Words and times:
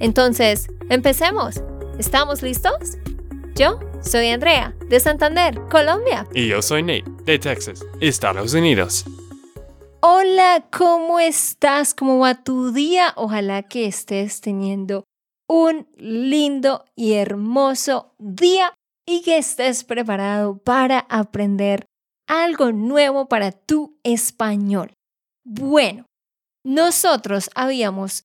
Entonces, 0.00 0.68
empecemos. 0.90 1.62
¿Estamos 1.98 2.42
listos? 2.42 2.98
Yo 3.54 3.78
soy 4.02 4.28
Andrea, 4.28 4.74
de 4.88 4.98
Santander, 5.00 5.60
Colombia. 5.70 6.26
Y 6.34 6.48
yo 6.48 6.60
soy 6.60 6.82
Nate, 6.82 7.04
de 7.24 7.38
Texas, 7.38 7.84
Estados 8.00 8.52
Unidos. 8.54 9.04
Hola, 10.00 10.66
¿cómo 10.76 11.20
estás? 11.20 11.94
¿Cómo 11.94 12.18
va 12.18 12.42
tu 12.42 12.72
día? 12.72 13.12
Ojalá 13.16 13.62
que 13.62 13.86
estés 13.86 14.40
teniendo 14.40 15.04
un 15.48 15.86
lindo 15.96 16.84
y 16.96 17.14
hermoso 17.14 18.14
día 18.18 18.74
y 19.06 19.22
que 19.22 19.38
estés 19.38 19.84
preparado 19.84 20.58
para 20.58 21.06
aprender 21.08 21.86
algo 22.26 22.72
nuevo 22.72 23.28
para 23.28 23.52
tu 23.52 23.98
español. 24.02 24.92
Bueno, 25.46 26.06
nosotros 26.64 27.50
habíamos 27.54 28.24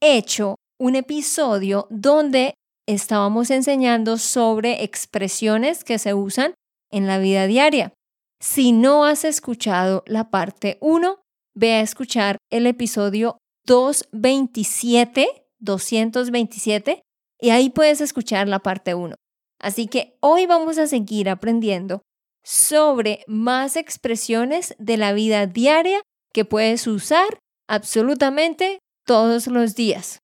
hecho 0.00 0.56
un 0.78 0.96
episodio 0.96 1.86
donde 1.90 2.54
estábamos 2.86 3.50
enseñando 3.50 4.18
sobre 4.18 4.84
expresiones 4.84 5.84
que 5.84 5.98
se 5.98 6.14
usan 6.14 6.54
en 6.90 7.06
la 7.06 7.18
vida 7.18 7.46
diaria. 7.46 7.92
Si 8.40 8.72
no 8.72 9.04
has 9.04 9.24
escuchado 9.24 10.04
la 10.06 10.30
parte 10.30 10.78
1, 10.80 11.18
ve 11.54 11.74
a 11.74 11.80
escuchar 11.80 12.36
el 12.50 12.66
episodio 12.66 13.38
227, 13.66 15.46
227, 15.58 17.02
y 17.40 17.50
ahí 17.50 17.70
puedes 17.70 18.00
escuchar 18.00 18.46
la 18.46 18.60
parte 18.60 18.94
1. 18.94 19.16
Así 19.58 19.86
que 19.88 20.16
hoy 20.20 20.46
vamos 20.46 20.78
a 20.78 20.86
seguir 20.86 21.28
aprendiendo 21.28 22.02
sobre 22.44 23.24
más 23.26 23.76
expresiones 23.76 24.76
de 24.78 24.96
la 24.96 25.12
vida 25.12 25.46
diaria 25.46 26.02
que 26.32 26.44
puedes 26.44 26.86
usar 26.86 27.38
absolutamente 27.66 28.78
todos 29.04 29.46
los 29.46 29.74
días. 29.74 30.20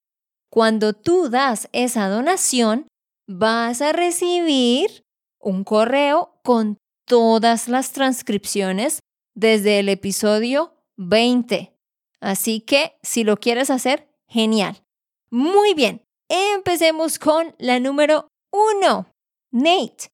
Cuando 0.51 0.93
tú 0.93 1.29
das 1.29 1.69
esa 1.73 2.09
donación, 2.09 2.87
vas 3.27 3.83
a 3.83 3.91
recibir 3.91 5.03
un 5.39 5.63
correo 5.63 6.39
con 6.43 6.79
todas 7.05 7.67
las 7.67 7.91
transcripciones 7.91 9.01
desde 9.39 9.79
el 9.79 9.89
episodio 9.89 10.75
20. 10.97 11.73
Así 12.19 12.59
que 12.61 12.97
si 13.01 13.23
lo 13.23 13.37
quieres 13.37 13.69
hacer, 13.69 14.09
genial. 14.27 14.83
Muy 15.31 15.73
bien, 15.73 16.03
empecemos 16.27 17.17
con 17.17 17.55
la 17.57 17.79
número 17.79 18.27
uno. 18.51 19.09
Nate, 19.51 20.09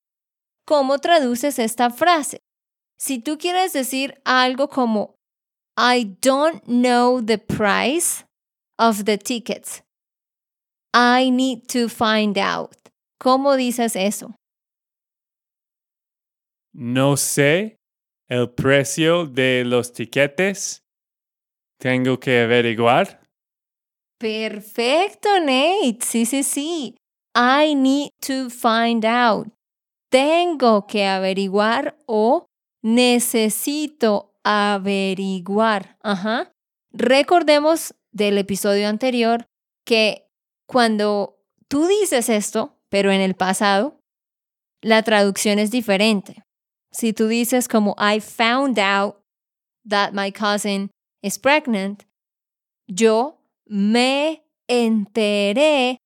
¿cómo 0.66 1.00
traduces 1.00 1.58
esta 1.58 1.90
frase? 1.90 2.40
Si 3.00 3.20
tú 3.20 3.38
quieres 3.38 3.74
decir 3.74 4.22
algo 4.24 4.70
como 4.70 5.16
I 5.78 6.16
don't 6.22 6.64
know 6.66 7.22
the 7.22 7.38
price 7.38 8.24
of 8.78 9.06
the 9.06 9.18
tickets. 9.18 9.82
I 10.94 11.30
need 11.30 11.68
to 11.74 11.90
find 11.90 12.38
out. 12.38 12.78
¿Cómo 13.20 13.56
dices 13.56 13.96
eso? 13.96 14.36
No 16.74 17.18
sé 17.18 17.76
el 18.28 18.50
precio 18.52 19.26
de 19.26 19.64
los 19.66 19.94
tiquetes. 19.94 20.84
Tengo 21.80 22.20
que 22.20 22.42
averiguar. 22.42 23.22
Perfecto, 24.18 25.30
Nate. 25.40 26.00
Sí, 26.02 26.26
sí, 26.26 26.44
sí. 26.44 26.96
I 27.36 27.76
need 27.76 28.10
to 28.26 28.50
find 28.50 29.06
out. 29.06 29.48
Tengo 30.10 30.88
que 30.88 31.06
averiguar 31.06 31.98
o 32.06 32.46
necesito 32.82 34.34
averiguar. 34.44 35.98
Ajá. 36.02 36.52
Recordemos 36.94 37.94
del 38.14 38.38
episodio 38.38 38.88
anterior 38.88 39.46
que 39.86 40.30
cuando 40.66 41.38
tú 41.68 41.88
dices 41.88 42.30
esto, 42.30 42.78
pero 42.90 43.12
en 43.12 43.20
el 43.20 43.36
pasado, 43.36 44.00
la 44.82 45.04
traducción 45.04 45.60
es 45.60 45.72
diferente. 45.72 46.45
Si 46.98 47.12
tú 47.12 47.28
dices 47.28 47.68
como 47.68 47.94
I 47.98 48.22
found 48.22 48.80
out 48.80 49.18
that 49.86 50.14
my 50.14 50.32
cousin 50.32 50.92
is 51.22 51.38
pregnant, 51.38 52.04
yo 52.88 53.38
me 53.66 54.46
enteré 54.70 55.98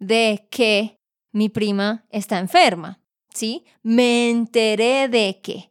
de 0.00 0.48
que 0.50 0.96
mi 1.32 1.50
prima 1.50 2.06
está 2.08 2.38
enferma. 2.38 2.98
¿Sí? 3.34 3.66
Me 3.82 4.30
enteré 4.30 5.08
de 5.08 5.38
que. 5.42 5.70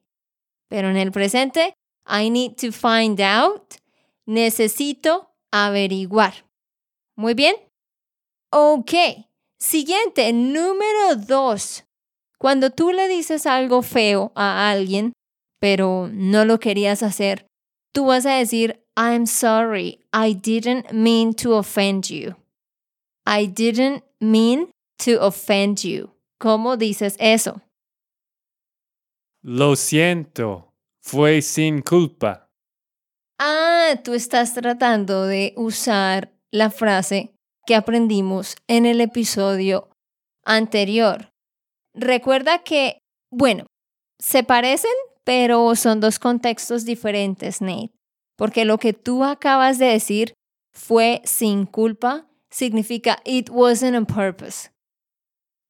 Pero 0.69 0.89
en 0.89 0.97
el 0.97 1.12
presente, 1.12 1.74
I 2.06 2.29
need 2.29 2.56
to 2.57 2.71
find 2.71 3.19
out. 3.19 3.74
Necesito 4.27 5.31
averiguar. 5.51 6.45
Muy 7.15 7.33
bien. 7.33 7.56
Ok. 8.51 8.94
Siguiente, 9.59 10.31
número 10.33 11.15
dos. 11.15 11.87
Cuando 12.39 12.69
tú 12.69 12.92
le 12.92 13.07
dices 13.07 13.45
algo 13.45 13.81
feo 13.81 14.31
a 14.36 14.69
alguien, 14.69 15.13
pero 15.60 16.10
no 16.12 16.45
lo 16.45 16.60
querías 16.60 17.01
hacer, 17.01 17.48
tú 17.94 18.07
vas 18.07 18.25
a 18.25 18.36
decir, 18.36 18.84
I'm 18.95 19.25
sorry, 19.25 20.00
I 20.13 20.34
didn't 20.34 20.92
mean 20.92 21.34
to 21.36 21.56
offend 21.56 22.06
you. 22.10 22.36
I 23.25 23.48
didn't 23.48 24.04
mean 24.19 24.69
to 25.04 25.19
offend 25.19 25.80
you. 25.84 26.12
¿Cómo 26.39 26.78
dices 26.78 27.16
eso? 27.19 27.62
Lo 29.44 29.75
siento, 29.75 30.74
fue 31.01 31.42
sin 31.42 31.81
culpa. 31.81 32.48
Ah, 33.39 34.00
tú 34.04 34.13
estás 34.13 34.54
tratando 34.54 35.25
de 35.25 35.54
usar 35.56 36.34
la 36.51 36.69
frase 36.69 37.34
que 37.66 37.75
aprendimos 37.75 38.56
en 38.68 38.86
el 38.86 39.01
episodio 39.01 39.89
anterior. 40.44 41.30
Recuerda 41.97 42.59
que, 42.59 42.99
bueno, 43.31 43.65
se 44.19 44.44
parecen, 44.44 44.91
pero 45.23 45.75
son 45.75 45.99
dos 45.99 46.19
contextos 46.19 46.85
diferentes, 46.85 47.59
Nate. 47.59 47.91
Porque 48.38 48.65
lo 48.65 48.77
que 48.77 48.94
tú 48.94 49.23
acabas 49.23 49.79
de 49.79 49.88
decir 49.88 50.33
fue 50.73 51.21
sin 51.25 51.65
culpa 51.65 52.27
significa 52.51 53.17
it 53.25 53.49
wasn't 53.49 53.95
on 53.95 54.05
purpose. 54.05 54.69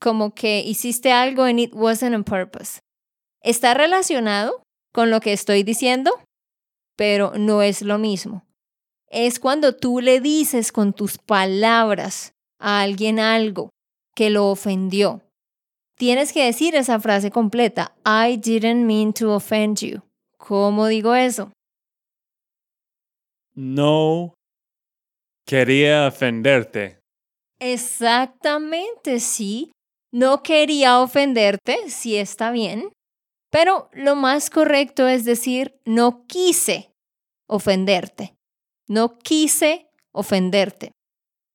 Como 0.01 0.35
que 0.35 0.59
hiciste 0.59 1.12
algo 1.12 1.44
and 1.44 1.59
it 1.59 1.74
wasn't 1.74 2.13
on 2.13 2.25
purpose. 2.25 2.80
Está 3.41 3.73
relacionado 3.73 4.62
con 4.94 5.09
lo 5.09 5.21
que 5.21 5.31
estoy 5.31 5.63
diciendo, 5.63 6.12
pero 6.97 7.31
no 7.38 7.62
es 7.62 7.81
lo 7.81 7.97
mismo. 7.97 8.45
Es 9.09 9.39
cuando 9.39 9.77
tú 9.77 10.01
le 10.01 10.19
dices 10.19 10.73
con 10.73 10.91
tus 10.91 11.18
palabras 11.18 12.33
a 12.59 12.81
alguien 12.81 13.19
algo 13.19 13.69
que 14.13 14.30
lo 14.30 14.47
ofendió. 14.47 15.21
Tienes 15.97 16.31
que 16.31 16.45
decir 16.45 16.75
esa 16.75 16.99
frase 16.99 17.31
completa. 17.31 17.95
I 18.05 18.38
didn't 18.38 18.85
mean 18.85 19.13
to 19.13 19.33
offend 19.33 19.79
you. 19.79 20.03
¿Cómo 20.38 20.85
digo 20.85 21.15
eso? 21.15 21.51
No 23.55 24.35
quería 25.47 26.07
ofenderte. 26.07 26.99
Exactamente, 27.59 29.19
sí. 29.19 29.71
No 30.13 30.44
quería 30.44 30.99
ofenderte, 30.99 31.89
sí 31.89 32.15
está 32.15 32.51
bien. 32.51 32.91
Pero 33.49 33.89
lo 33.94 34.15
más 34.15 34.51
correcto 34.51 35.07
es 35.07 35.25
decir, 35.25 35.79
no 35.83 36.27
quise 36.27 36.91
ofenderte. 37.49 38.35
No 38.88 39.17
quise 39.17 39.88
ofenderte. 40.13 40.91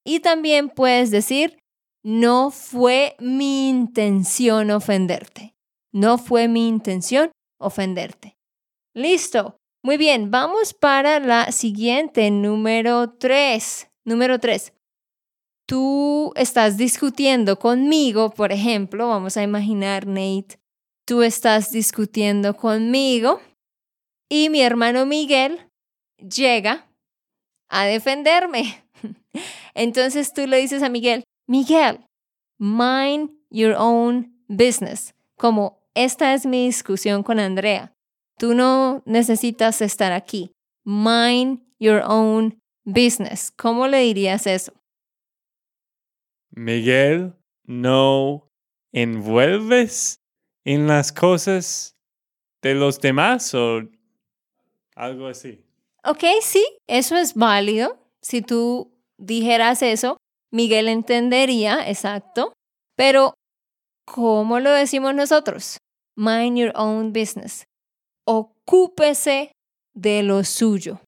Y 0.05 0.19
también 0.19 0.69
puedes 0.69 1.13
decir, 1.13 1.59
no 2.03 2.51
fue 2.51 3.17
mi 3.19 3.69
intención 3.69 4.71
ofenderte. 4.71 5.55
No 5.93 6.19
fue 6.19 6.49
mi 6.49 6.69
intención 6.69 7.31
ofenderte. 7.61 8.37
Listo. 8.95 9.57
Muy 9.85 9.97
bien, 9.97 10.31
vamos 10.31 10.75
para 10.75 11.19
la 11.19 11.51
siguiente, 11.51 12.31
número 12.31 13.15
tres. 13.19 13.89
Número 14.05 14.39
tres. 14.39 14.73
Tú 15.67 16.33
estás 16.37 16.77
discutiendo 16.77 17.59
conmigo, 17.59 18.31
por 18.31 18.53
ejemplo, 18.53 19.09
vamos 19.09 19.37
a 19.37 19.43
imaginar, 19.43 20.07
Nate, 20.07 20.61
tú 21.07 21.23
estás 21.23 21.71
discutiendo 21.71 22.57
conmigo 22.57 23.41
y 24.29 24.51
mi 24.51 24.61
hermano 24.61 25.07
Miguel 25.07 25.69
llega 26.19 26.89
a 27.69 27.87
defenderme. 27.87 28.85
Entonces 29.75 30.33
tú 30.33 30.47
le 30.47 30.59
dices 30.59 30.83
a 30.83 30.89
Miguel, 30.89 31.25
Miguel, 31.53 31.99
mind 32.59 33.29
your 33.51 33.75
own 33.77 34.33
business. 34.49 35.13
Como 35.37 35.87
esta 35.95 36.33
es 36.33 36.47
mi 36.47 36.65
discusión 36.65 37.23
con 37.23 37.39
Andrea. 37.39 37.93
Tú 38.39 38.55
no 38.55 39.03
necesitas 39.05 39.83
estar 39.83 40.13
aquí. 40.13 40.51
Mind 40.87 41.61
your 41.79 42.01
own 42.07 42.59
business. 42.87 43.51
¿Cómo 43.51 43.87
le 43.87 43.99
dirías 43.99 44.47
eso? 44.47 44.73
Miguel, 46.53 47.35
no 47.67 48.49
envuelves 48.91 50.17
en 50.65 50.87
las 50.87 51.13
cosas 51.13 51.99
de 52.63 52.75
los 52.75 52.99
demás 52.99 53.53
o 53.53 53.83
algo 54.97 55.27
así. 55.27 55.63
Ok, 56.03 56.25
sí, 56.41 56.65
eso 56.87 57.15
es 57.15 57.35
válido. 57.35 57.99
Si 58.23 58.41
tú 58.41 58.91
dijeras 59.19 59.83
eso, 59.83 60.17
Miguel 60.53 60.89
entendería, 60.89 61.89
exacto. 61.89 62.53
Pero, 62.97 63.35
¿cómo 64.07 64.61
lo 64.61 64.71
decimos 64.71 65.15
nosotros? 65.15 65.79
Mind 66.17 66.59
your 66.59 66.73
own 66.75 67.13
business. 67.13 67.65
Ocúpese 68.27 69.53
de 69.95 70.23
lo 70.23 70.45
suyo. 70.45 71.01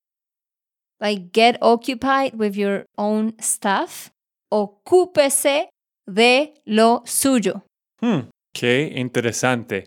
Like, 1.00 1.30
get 1.32 1.58
occupied 1.60 2.34
with 2.34 2.54
your 2.54 2.86
own 2.96 3.34
stuff. 3.40 4.10
Ocúpese 4.50 5.68
de 6.06 6.54
lo 6.64 7.02
suyo. 7.04 7.64
Hmm, 8.00 8.30
qué 8.54 8.92
interesante. 8.96 9.86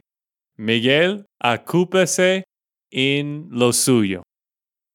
Miguel, 0.58 1.26
ocúpese 1.42 2.44
en 2.92 3.48
lo 3.52 3.74
suyo 3.74 4.24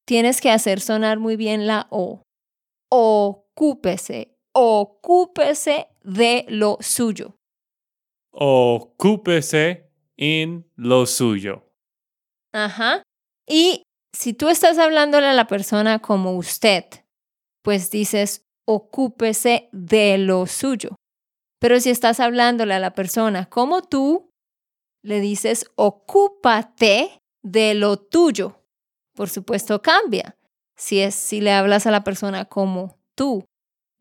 tienes 0.05 0.41
que 0.41 0.51
hacer 0.51 0.79
sonar 0.79 1.19
muy 1.19 1.35
bien 1.35 1.67
la 1.67 1.87
O. 1.89 2.23
Ocúpese, 2.89 4.32
ocúpese 4.53 5.87
de 6.03 6.45
lo 6.47 6.77
suyo. 6.79 7.35
Ocúpese 8.31 9.89
en 10.17 10.65
lo 10.75 11.05
suyo. 11.05 11.69
Ajá. 12.53 13.03
Y 13.47 13.83
si 14.15 14.33
tú 14.33 14.49
estás 14.49 14.77
hablándole 14.77 15.27
a 15.27 15.33
la 15.33 15.47
persona 15.47 15.99
como 15.99 16.37
usted, 16.37 16.85
pues 17.63 17.91
dices, 17.91 18.45
ocúpese 18.65 19.69
de 19.71 20.17
lo 20.17 20.45
suyo. 20.45 20.95
Pero 21.59 21.79
si 21.79 21.89
estás 21.89 22.19
hablándole 22.19 22.73
a 22.73 22.79
la 22.79 22.93
persona 22.93 23.45
como 23.45 23.81
tú, 23.81 24.29
le 25.03 25.19
dices, 25.19 25.65
ocúpate 25.75 27.19
de 27.43 27.73
lo 27.73 27.97
tuyo 27.97 28.63
por 29.15 29.29
supuesto 29.29 29.81
cambia. 29.81 30.35
Si 30.75 30.99
es 30.99 31.15
si 31.15 31.41
le 31.41 31.51
hablas 31.51 31.85
a 31.85 31.91
la 31.91 32.03
persona 32.03 32.45
como 32.45 32.97
tú, 33.15 33.45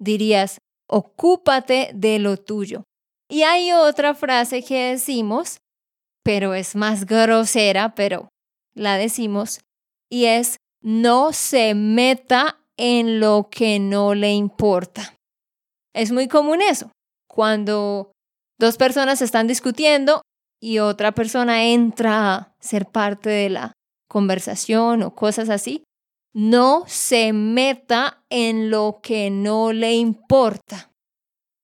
dirías, 0.03 0.59
ocúpate 0.89 1.91
de 1.95 2.19
lo 2.19 2.37
tuyo. 2.37 2.85
Y 3.29 3.43
hay 3.43 3.73
otra 3.73 4.15
frase 4.15 4.63
que 4.63 4.91
decimos, 4.91 5.59
pero 6.23 6.55
es 6.55 6.77
más 6.77 7.07
grosera, 7.07 7.95
pero 7.95 8.29
la 8.75 8.97
decimos, 8.97 9.61
y 10.11 10.27
es, 10.27 10.57
no 10.83 11.33
se 11.33 11.75
meta 11.75 12.59
en 12.77 13.21
lo 13.21 13.49
que 13.51 13.79
no 13.79 14.15
le 14.15 14.33
importa. 14.33 15.15
Es 15.95 16.11
muy 16.13 16.29
común 16.29 16.61
eso, 16.63 16.91
cuando 17.29 18.13
dos 18.59 18.77
personas 18.77 19.23
están 19.23 19.47
discutiendo 19.47 20.23
y 20.61 20.79
otra 20.79 21.13
persona 21.13 21.65
entra 21.65 22.35
a 22.35 22.55
ser 22.61 22.87
parte 22.87 23.31
de 23.31 23.51
la 23.51 23.73
conversación 24.09 25.03
o 25.03 25.15
cosas 25.15 25.49
así, 25.49 25.85
no 26.35 26.85
se 26.87 27.33
meta 27.33 28.25
en 28.31 28.71
lo 28.71 29.01
que 29.03 29.31
no 29.31 29.73
le 29.73 29.95
importa. 29.95 30.91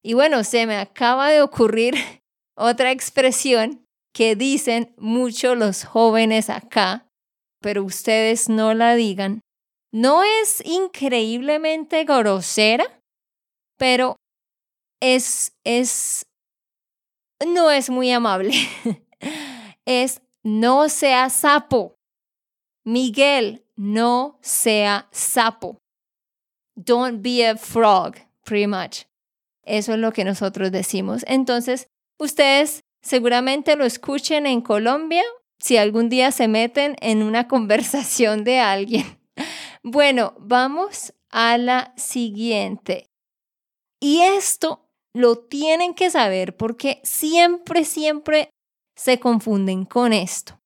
Y 0.03 0.15
bueno, 0.15 0.45
se 0.45 0.67
me 0.67 0.77
acaba 0.77 1.31
de 1.31 1.43
ocurrir 1.43 1.95
otra 2.57 2.91
expresión 2.91 3.85
que 4.13 4.37
dicen 4.37 4.95
mucho 4.99 5.55
los 5.55 5.85
jóvenes 5.85 6.51
acá, 6.51 7.07
pero 7.61 7.85
ustedes 7.85 8.49
no 8.49 8.75
la 8.75 8.95
digan. 8.95 9.41
No 9.93 10.23
es 10.23 10.63
increíblemente 10.65 12.05
grosera, 12.05 13.01
pero 13.79 14.17
es, 15.01 15.53
es, 15.65 16.27
no 17.47 17.71
es 17.71 17.89
muy 17.89 18.11
amable. 18.11 18.53
es 19.87 20.21
no 20.43 20.89
sea 20.89 21.31
sapo. 21.31 21.97
Miguel, 22.85 23.65
no 23.79 24.39
sea 24.43 25.09
sapo. 25.13 25.79
Don't 26.75 27.23
be 27.23 27.47
a 27.47 27.57
frog, 27.57 28.17
pretty 28.45 28.67
much. 28.67 29.05
Eso 29.65 29.93
es 29.93 29.99
lo 29.99 30.13
que 30.13 30.25
nosotros 30.25 30.73
decimos. 30.73 31.25
Entonces, 31.29 31.87
ustedes 32.19 32.81
seguramente 33.03 33.77
lo 33.77 33.85
escuchen 33.85 34.47
en 34.47 34.61
Colombia 34.61 35.23
si 35.59 35.77
algún 35.77 36.09
día 36.09 36.33
se 36.33 36.49
meten 36.49 36.97
en 37.01 37.23
una 37.23 37.49
conversación 37.49 38.45
de 38.45 38.59
alguien. 38.59 39.07
Bueno, 39.85 40.35
vamos 40.41 41.15
a 41.31 41.57
la 41.57 41.95
siguiente. 41.97 43.07
Y 44.01 44.21
esto 44.21 44.91
lo 45.15 45.39
tienen 45.39 45.95
que 45.95 46.11
saber 46.11 46.57
porque 46.57 47.01
siempre, 47.05 47.85
siempre 47.85 48.51
se 48.97 49.21
confunden 49.21 49.85
con 49.85 50.13
esto. 50.13 50.61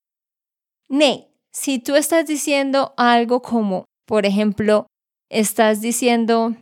Nate, 0.89 1.32
si 1.53 1.79
tú 1.79 1.95
estás 1.95 2.27
diciendo 2.27 2.95
algo 2.97 3.43
como, 3.43 3.85
por 4.07 4.27
ejemplo, 4.27 4.87
estás 5.31 5.81
diciendo, 5.81 6.57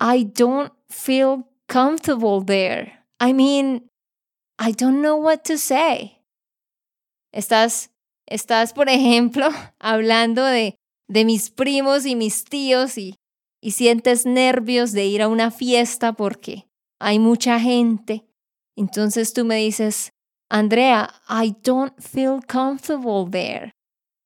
I 0.00 0.24
don't 0.24 0.72
feel 0.88 1.44
comfortable 1.66 2.44
there. 2.44 3.04
I 3.20 3.32
mean, 3.32 3.88
I 4.58 4.72
don't 4.72 5.00
know 5.00 5.16
what 5.16 5.42
to 5.44 5.58
say. 5.58 6.22
Estás, 7.32 7.90
estás, 8.26 8.72
por 8.72 8.88
ejemplo, 8.88 9.48
hablando 9.80 10.44
de, 10.44 10.76
de 11.08 11.24
mis 11.24 11.50
primos 11.50 12.06
y 12.06 12.14
mis 12.14 12.44
tíos 12.44 12.98
y, 12.98 13.16
y 13.60 13.72
sientes 13.72 14.26
nervios 14.26 14.92
de 14.92 15.06
ir 15.06 15.22
a 15.22 15.28
una 15.28 15.50
fiesta 15.50 16.12
porque 16.12 16.68
hay 17.00 17.18
mucha 17.18 17.58
gente. 17.58 18.24
Entonces 18.76 19.32
tú 19.32 19.44
me 19.44 19.56
dices, 19.56 20.10
Andrea, 20.48 21.12
I 21.28 21.56
don't 21.64 21.92
feel 22.00 22.40
comfortable 22.46 23.28
there. 23.30 23.72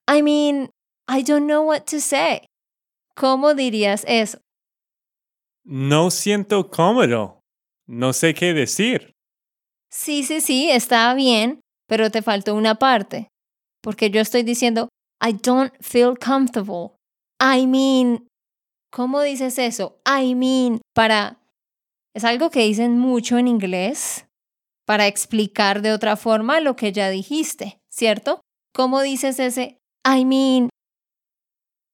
I 0.07 0.21
mean, 0.21 0.69
I 1.07 1.23
don't 1.23 1.45
know 1.45 1.63
what 1.63 1.85
to 1.91 1.99
say. 1.99 2.45
¿Cómo 3.15 3.53
dirías 3.53 4.03
eso? 4.07 4.39
No 5.65 6.11
siento 6.11 6.69
cómodo. 6.69 7.39
No 7.87 8.13
sé 8.13 8.33
qué 8.33 8.53
decir. 8.53 9.11
Sí, 9.91 10.23
sí, 10.23 10.41
sí, 10.41 10.69
está 10.69 11.13
bien, 11.13 11.59
pero 11.87 12.09
te 12.09 12.21
faltó 12.21 12.55
una 12.55 12.75
parte. 12.75 13.27
Porque 13.81 14.09
yo 14.09 14.21
estoy 14.21 14.43
diciendo, 14.43 14.89
I 15.21 15.33
don't 15.33 15.73
feel 15.81 16.17
comfortable. 16.17 16.95
I 17.39 17.67
mean, 17.67 18.27
¿Cómo 18.93 19.23
dices 19.23 19.57
eso? 19.57 19.97
I 20.05 20.35
mean, 20.35 20.81
para... 20.93 21.39
Es 22.13 22.23
algo 22.23 22.51
que 22.51 22.59
dicen 22.59 22.99
mucho 22.99 23.39
en 23.39 23.47
inglés 23.47 24.27
para 24.85 25.07
explicar 25.07 25.81
de 25.81 25.91
otra 25.93 26.15
forma 26.15 26.59
lo 26.59 26.75
que 26.75 26.91
ya 26.91 27.09
dijiste, 27.09 27.79
¿cierto? 27.89 28.41
¿Cómo 28.71 29.01
dices 29.01 29.39
ese 29.39 29.79
I 30.05 30.25
mean? 30.25 30.69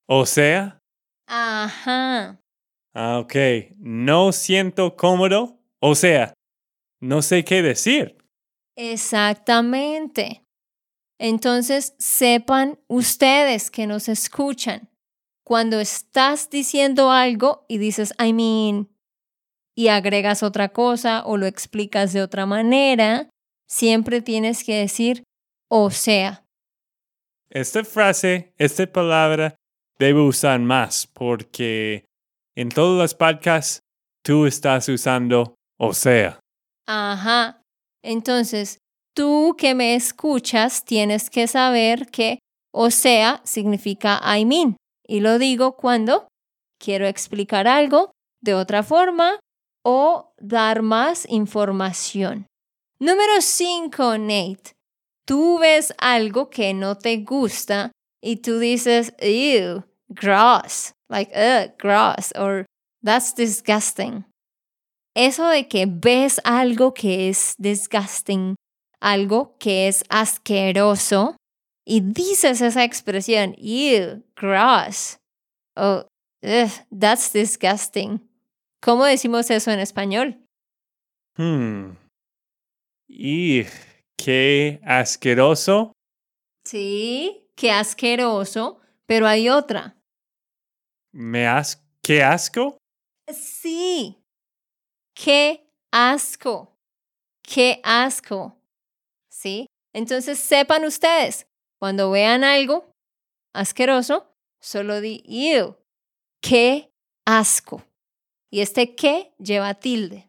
O 0.08 0.26
sea, 0.26 0.78
Ajá. 1.26 2.40
ah, 2.94 3.18
ok, 3.20 3.34
no 3.78 4.32
siento 4.32 4.96
cómodo. 4.96 5.58
O 5.80 5.94
sea, 5.94 6.34
no 7.00 7.22
sé 7.22 7.44
qué 7.44 7.62
decir. 7.62 8.18
Exactamente. 8.76 10.42
Entonces, 11.18 11.94
sepan 11.98 12.78
ustedes 12.88 13.70
que 13.70 13.86
nos 13.86 14.08
escuchan, 14.08 14.88
cuando 15.44 15.80
estás 15.80 16.48
diciendo 16.50 17.10
algo 17.10 17.64
y 17.68 17.78
dices, 17.78 18.14
I 18.18 18.32
mean, 18.32 18.88
y 19.76 19.88
agregas 19.88 20.42
otra 20.42 20.70
cosa 20.70 21.24
o 21.24 21.36
lo 21.36 21.46
explicas 21.46 22.12
de 22.12 22.22
otra 22.22 22.46
manera, 22.46 23.28
siempre 23.68 24.22
tienes 24.22 24.64
que 24.64 24.76
decir, 24.76 25.24
o 25.68 25.90
sea. 25.90 26.44
Esta 27.50 27.82
frase, 27.82 28.52
esta 28.58 28.86
palabra, 28.86 29.56
debo 29.98 30.24
usar 30.24 30.60
más 30.60 31.06
porque 31.08 32.04
en 32.56 32.68
todos 32.68 32.96
los 32.96 33.14
podcasts 33.14 33.80
tú 34.24 34.46
estás 34.46 34.88
usando 34.88 35.56
o 35.78 35.92
sea. 35.92 36.38
Ajá. 36.86 37.62
Entonces, 38.04 38.78
tú 39.14 39.56
que 39.58 39.74
me 39.74 39.94
escuchas 39.94 40.84
tienes 40.84 41.28
que 41.28 41.46
saber 41.48 42.06
que 42.06 42.38
o 42.72 42.90
sea 42.90 43.40
significa 43.44 44.20
I 44.24 44.44
mean. 44.44 44.76
Y 45.06 45.20
lo 45.20 45.38
digo 45.38 45.76
cuando 45.76 46.28
quiero 46.78 47.06
explicar 47.06 47.66
algo 47.66 48.12
de 48.40 48.54
otra 48.54 48.82
forma 48.84 49.40
o 49.84 50.32
dar 50.38 50.82
más 50.82 51.26
información. 51.28 52.46
Número 53.00 53.40
5, 53.40 54.18
Nate. 54.18 54.72
Tú 55.26 55.58
ves 55.58 55.92
algo 55.98 56.50
que 56.50 56.74
no 56.74 56.96
te 56.96 57.18
gusta 57.18 57.92
y 58.22 58.36
tú 58.36 58.58
dices, 58.58 59.12
ew, 59.20 59.84
gross, 60.08 60.92
like, 61.08 61.32
ugh, 61.34 61.72
gross, 61.78 62.32
or 62.36 62.66
that's 63.02 63.34
disgusting. 63.34 64.24
Eso 65.14 65.48
de 65.48 65.68
que 65.68 65.86
ves 65.86 66.40
algo 66.44 66.94
que 66.94 67.28
es 67.28 67.54
disgusting, 67.58 68.54
algo 69.00 69.56
que 69.58 69.88
es 69.88 70.04
asqueroso, 70.08 71.36
y 71.86 72.00
dices 72.00 72.60
esa 72.60 72.84
expresión, 72.84 73.54
ew, 73.58 74.22
gross, 74.36 75.18
oh, 75.76 76.04
ugh, 76.42 76.70
that's 76.90 77.32
disgusting. 77.32 78.20
¿Cómo 78.82 79.04
decimos 79.04 79.50
eso 79.50 79.70
en 79.70 79.80
español? 79.80 80.38
Hmm. 81.36 81.96
Y 83.08 83.64
qué 84.22 84.80
asqueroso. 84.84 85.92
Sí, 86.64 87.48
qué 87.56 87.72
asqueroso, 87.72 88.80
pero 89.06 89.26
hay 89.26 89.48
otra. 89.48 89.96
Me 91.12 91.46
as 91.46 91.82
qué 92.02 92.22
asco. 92.22 92.76
Sí, 93.32 94.18
qué 95.14 95.66
asco, 95.90 96.76
qué 97.42 97.80
asco. 97.82 98.58
¿Sí? 99.30 99.66
Entonces 99.94 100.38
sepan 100.38 100.84
ustedes, 100.84 101.46
cuando 101.78 102.10
vean 102.10 102.44
algo 102.44 102.92
asqueroso, 103.54 104.34
solo 104.60 105.00
di 105.00 105.22
ew, 105.26 105.76
qué 106.42 106.92
asco. 107.24 107.82
Y 108.50 108.60
este 108.60 108.94
qué 108.94 109.32
lleva 109.38 109.74
tilde. 109.74 110.28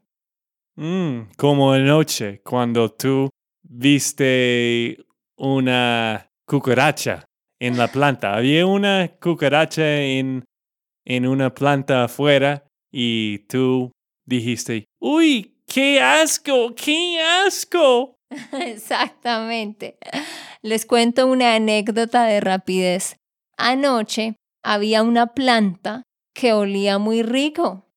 Mm, 0.75 1.33
como 1.37 1.73
anoche 1.73 2.41
cuando 2.43 2.89
tú 2.89 3.29
viste 3.71 4.97
una 5.37 6.29
cucaracha 6.45 7.25
en 7.59 7.77
la 7.77 7.87
planta. 7.87 8.35
Había 8.35 8.65
una 8.65 9.07
cucaracha 9.19 10.01
en, 10.01 10.43
en 11.05 11.27
una 11.27 11.53
planta 11.53 12.03
afuera 12.03 12.67
y 12.91 13.39
tú 13.47 13.91
dijiste, 14.25 14.85
uy, 14.99 15.55
qué 15.65 16.01
asco, 16.01 16.75
qué 16.75 17.21
asco. 17.21 18.15
Exactamente. 18.51 19.97
Les 20.61 20.85
cuento 20.85 21.27
una 21.27 21.55
anécdota 21.55 22.25
de 22.25 22.41
rapidez. 22.41 23.15
Anoche 23.57 24.35
había 24.63 25.01
una 25.01 25.27
planta 25.27 26.03
que 26.33 26.53
olía 26.53 26.97
muy 26.97 27.23
rico. 27.23 27.87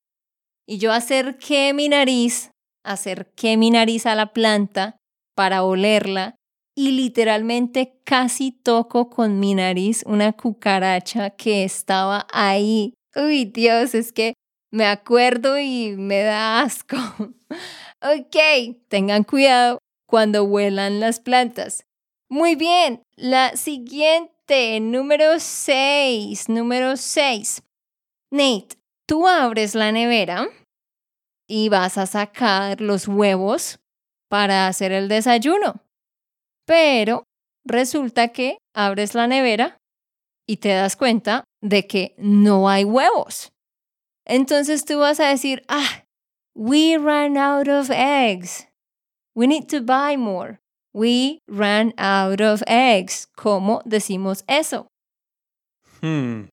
Y 0.67 0.77
yo 0.77 0.93
acerqué 0.93 1.73
mi 1.73 1.89
nariz, 1.89 2.51
acerqué 2.83 3.57
mi 3.57 3.69
nariz 3.69 4.05
a 4.05 4.15
la 4.15 4.33
planta 4.33 4.97
para 5.35 5.63
olerla 5.63 6.35
y 6.75 6.91
literalmente 6.91 7.99
casi 8.03 8.51
toco 8.51 9.09
con 9.09 9.39
mi 9.39 9.55
nariz 9.55 10.03
una 10.05 10.33
cucaracha 10.33 11.29
que 11.29 11.63
estaba 11.63 12.27
ahí. 12.33 12.93
Uy, 13.15 13.45
Dios, 13.45 13.95
es 13.95 14.11
que 14.11 14.33
me 14.71 14.85
acuerdo 14.85 15.57
y 15.57 15.95
me 15.97 16.21
da 16.21 16.61
asco. 16.61 16.97
ok, 18.01 18.77
tengan 18.89 19.23
cuidado 19.23 19.79
cuando 20.05 20.43
huelan 20.43 20.99
las 20.99 21.19
plantas. 21.19 21.85
Muy 22.29 22.55
bien, 22.55 23.03
la 23.15 23.55
siguiente, 23.55 24.79
número 24.81 25.39
6, 25.39 26.49
número 26.49 26.97
6. 26.97 27.61
Nate, 28.31 28.75
tú 29.07 29.27
abres 29.27 29.75
la 29.75 29.91
nevera 29.91 30.49
y 31.47 31.69
vas 31.69 31.97
a 31.97 32.05
sacar 32.05 32.81
los 32.81 33.07
huevos 33.07 33.79
para 34.35 34.67
hacer 34.67 34.91
el 34.91 35.07
desayuno. 35.07 35.81
Pero 36.65 37.23
resulta 37.65 38.33
que 38.33 38.57
abres 38.75 39.15
la 39.15 39.27
nevera 39.27 39.77
y 40.45 40.57
te 40.57 40.73
das 40.73 40.97
cuenta 40.97 41.45
de 41.61 41.87
que 41.87 42.15
no 42.17 42.67
hay 42.67 42.83
huevos. 42.83 43.53
Entonces 44.27 44.83
tú 44.83 44.99
vas 44.99 45.21
a 45.21 45.29
decir, 45.29 45.63
ah, 45.69 46.03
we 46.53 46.97
ran 46.97 47.37
out 47.37 47.69
of 47.69 47.89
eggs. 47.89 48.67
We 49.37 49.47
need 49.47 49.67
to 49.69 49.79
buy 49.79 50.17
more. 50.17 50.59
We 50.93 51.39
ran 51.47 51.93
out 51.97 52.41
of 52.41 52.61
eggs. 52.67 53.29
¿Cómo 53.37 53.83
decimos 53.85 54.43
eso? 54.47 54.87
Hmm. 56.01 56.49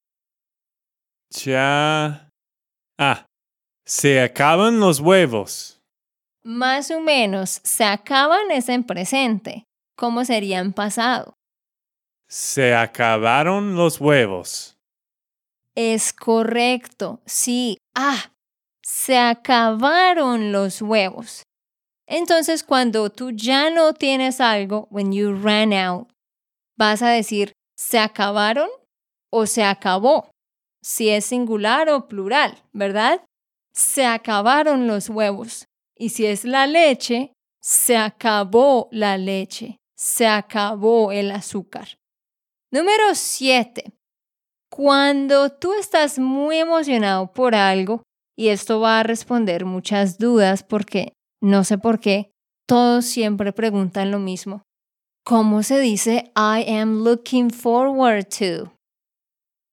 Ya. 1.31 2.29
Ah, 2.97 3.25
se 3.85 4.21
acaban 4.21 4.79
los 4.79 5.01
huevos. 5.01 5.82
Más 6.45 6.91
o 6.91 6.99
menos, 6.99 7.61
se 7.63 7.85
acaban 7.85 8.51
es 8.51 8.67
en 8.67 8.83
presente. 8.83 9.63
¿Cómo 9.95 10.25
sería 10.25 10.59
en 10.59 10.73
pasado? 10.73 11.35
Se 12.27 12.75
acabaron 12.75 13.75
los 13.75 14.01
huevos. 14.01 14.75
Es 15.73 16.11
correcto, 16.11 17.21
sí. 17.25 17.77
Ah, 17.95 18.33
se 18.81 19.17
acabaron 19.17 20.51
los 20.51 20.81
huevos. 20.81 21.43
Entonces, 22.07 22.63
cuando 22.63 23.09
tú 23.09 23.31
ya 23.31 23.69
no 23.69 23.93
tienes 23.93 24.41
algo, 24.41 24.87
when 24.91 25.13
you 25.13 25.33
ran 25.33 25.71
out, 25.71 26.09
vas 26.77 27.01
a 27.01 27.09
decir, 27.09 27.53
¿se 27.77 27.99
acabaron 27.99 28.67
o 29.31 29.45
se 29.45 29.63
acabó? 29.63 30.29
Si 30.83 31.09
es 31.09 31.25
singular 31.25 31.89
o 31.89 32.09
plural, 32.09 32.61
¿verdad? 32.73 33.23
Se 33.73 34.05
acabaron 34.05 34.87
los 34.87 35.07
huevos. 35.07 35.67
Y 35.97 36.09
si 36.09 36.25
es 36.25 36.45
la 36.45 36.67
leche, 36.67 37.33
se 37.61 37.97
acabó 37.97 38.89
la 38.91 39.17
leche. 39.17 39.77
Se 39.95 40.27
acabó 40.27 41.11
el 41.11 41.31
azúcar. 41.31 41.97
Número 42.71 43.13
7. 43.13 43.93
Cuando 44.69 45.51
tú 45.51 45.73
estás 45.73 46.17
muy 46.17 46.57
emocionado 46.57 47.31
por 47.31 47.55
algo, 47.55 48.01
y 48.35 48.47
esto 48.47 48.79
va 48.79 48.99
a 48.99 49.03
responder 49.03 49.65
muchas 49.65 50.17
dudas 50.17 50.63
porque 50.63 51.13
no 51.41 51.63
sé 51.63 51.77
por 51.77 51.99
qué, 51.99 52.31
todos 52.67 53.05
siempre 53.05 53.53
preguntan 53.53 54.11
lo 54.11 54.19
mismo. 54.19 54.63
¿Cómo 55.25 55.63
se 55.63 55.79
dice 55.79 56.31
I 56.35 56.65
am 56.69 57.03
looking 57.03 57.49
forward 57.49 58.25
to? 58.39 58.73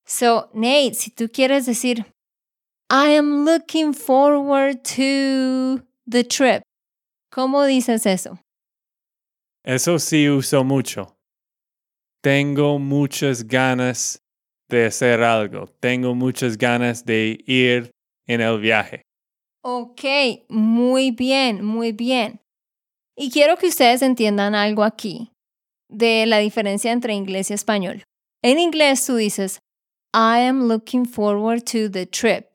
So, 0.07 0.51
Nate, 0.53 0.95
si 0.95 1.11
tú 1.11 1.29
quieres 1.33 1.67
decir 1.67 2.07
I 2.91 3.17
am 3.17 3.45
looking 3.45 3.95
forward 3.95 4.83
to 4.97 5.83
the 6.11 6.25
trip, 6.25 6.63
¿cómo 7.31 7.65
dices 7.65 8.07
eso? 8.07 8.39
Eso 9.65 9.99
sí 9.99 10.29
uso 10.29 10.65
mucho. 10.65 11.17
Tengo 12.23 12.79
muchas 12.79 13.47
ganas 13.47 14.21
de 14.69 14.87
hacer 14.87 15.23
algo. 15.23 15.67
Tengo 15.81 16.15
muchas 16.15 16.57
ganas 16.57 17.05
de 17.05 17.39
ir 17.47 17.91
en 18.27 18.41
el 18.41 18.59
viaje. 18.61 19.03
Ok, 19.63 20.03
muy 20.49 21.11
bien, 21.11 21.65
muy 21.65 21.93
bien. 21.93 22.41
Y 23.17 23.31
quiero 23.31 23.57
que 23.57 23.67
ustedes 23.69 24.01
entiendan 24.03 24.55
algo 24.55 24.83
aquí 24.83 25.31
de 25.91 26.25
la 26.27 26.39
diferencia 26.39 26.93
entre 26.93 27.15
inglés 27.15 27.51
y 27.51 27.55
español. 27.55 28.05
En 28.43 28.59
inglés 28.59 29.05
tú 29.05 29.17
dices, 29.17 29.61
I 30.15 30.47
am 30.47 30.69
looking 30.69 31.05
forward 31.05 31.63
to 31.65 31.91
the 31.91 32.07
trip. 32.07 32.47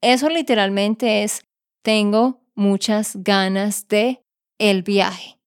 Eso 0.00 0.28
literalmente 0.28 1.24
es 1.24 1.40
tengo 1.82 2.43
muchas 2.54 3.16
ganas 3.22 3.88
de 3.88 4.22
el 4.58 4.82
viaje. 4.82 5.38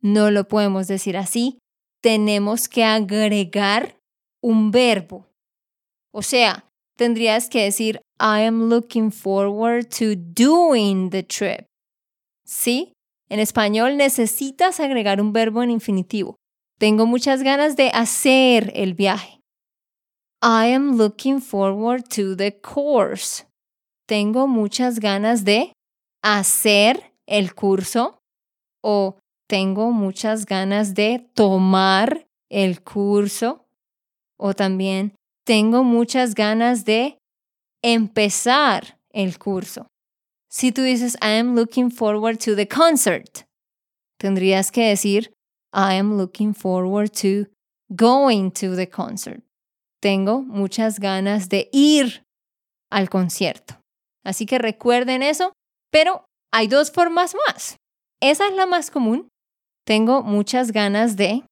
No 0.00 0.30
lo 0.30 0.46
podemos 0.48 0.86
decir 0.86 1.16
así. 1.16 1.58
Tenemos 2.02 2.68
que 2.68 2.84
agregar 2.84 3.96
un 4.42 4.70
verbo. 4.70 5.26
O 6.12 6.22
sea, 6.22 6.68
tendrías 6.96 7.48
que 7.48 7.64
decir 7.64 8.00
I 8.18 8.44
am 8.46 8.68
looking 8.68 9.10
forward 9.10 9.88
to 9.98 10.14
doing 10.16 11.10
the 11.10 11.22
trip. 11.22 11.66
¿Sí? 12.44 12.92
En 13.28 13.40
español 13.40 13.96
necesitas 13.96 14.78
agregar 14.78 15.20
un 15.20 15.32
verbo 15.32 15.62
en 15.62 15.70
infinitivo. 15.70 16.36
Tengo 16.78 17.06
muchas 17.06 17.42
ganas 17.42 17.76
de 17.76 17.88
hacer 17.88 18.70
el 18.74 18.94
viaje. 18.94 19.40
I 20.42 20.72
am 20.72 20.96
looking 20.96 21.40
forward 21.40 22.04
to 22.10 22.36
the 22.36 22.60
course. 22.60 23.44
Tengo 24.06 24.46
muchas 24.46 25.00
ganas 25.00 25.44
de 25.44 25.72
hacer 26.26 27.12
el 27.26 27.54
curso 27.54 28.18
o 28.82 29.16
tengo 29.48 29.92
muchas 29.92 30.44
ganas 30.44 30.94
de 30.94 31.30
tomar 31.34 32.26
el 32.50 32.82
curso 32.82 33.64
o 34.36 34.52
también 34.52 35.14
tengo 35.44 35.84
muchas 35.84 36.34
ganas 36.34 36.84
de 36.84 37.18
empezar 37.80 38.98
el 39.12 39.38
curso. 39.38 39.86
Si 40.50 40.72
tú 40.72 40.82
dices 40.82 41.14
I 41.22 41.38
am 41.38 41.54
looking 41.54 41.92
forward 41.92 42.38
to 42.38 42.56
the 42.56 42.66
concert, 42.66 43.46
tendrías 44.18 44.72
que 44.72 44.88
decir 44.88 45.32
I 45.72 45.94
am 45.94 46.16
looking 46.16 46.54
forward 46.54 47.10
to 47.22 47.48
going 47.88 48.50
to 48.50 48.74
the 48.74 48.88
concert. 48.88 49.44
Tengo 50.00 50.42
muchas 50.42 50.98
ganas 50.98 51.48
de 51.48 51.68
ir 51.72 52.24
al 52.90 53.08
concierto. 53.08 53.74
Así 54.24 54.44
que 54.44 54.58
recuerden 54.58 55.22
eso, 55.22 55.52
pero 55.90 56.24
hay 56.52 56.68
dos 56.68 56.90
formas 56.90 57.34
más. 57.46 57.76
Esa 58.20 58.48
es 58.48 58.54
la 58.54 58.66
más 58.66 58.90
común. 58.90 59.28
Tengo 59.84 60.22
muchas 60.22 60.72
ganas 60.72 61.16
de, 61.16 61.44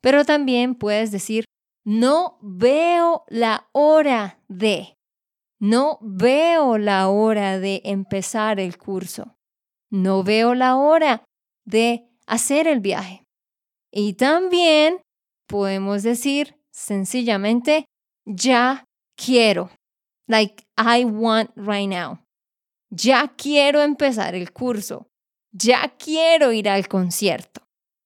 pero 0.00 0.24
también 0.24 0.74
puedes 0.74 1.12
decir 1.12 1.44
no 1.84 2.38
veo 2.40 3.24
la 3.28 3.68
hora 3.72 4.38
de. 4.48 4.94
No 5.58 5.98
veo 6.00 6.78
la 6.78 7.08
hora 7.08 7.58
de 7.58 7.82
empezar 7.84 8.60
el 8.60 8.78
curso. 8.78 9.36
No 9.90 10.22
veo 10.22 10.54
la 10.54 10.76
hora 10.76 11.24
de 11.64 12.08
hacer 12.26 12.66
el 12.66 12.80
viaje. 12.80 13.24
Y 13.92 14.14
también 14.14 15.00
podemos 15.48 16.02
decir 16.02 16.56
sencillamente, 16.70 17.84
ya 18.24 18.84
quiero. 19.16 19.70
Like, 20.28 20.64
I 20.76 21.04
want 21.04 21.50
right 21.56 21.88
now. 21.88 22.21
Ya 22.94 23.34
quiero 23.36 23.82
empezar 23.82 24.34
el 24.34 24.52
curso. 24.52 25.08
Ya 25.50 25.94
quiero 25.98 26.52
ir 26.52 26.68
al 26.68 26.88
concierto. 26.88 27.62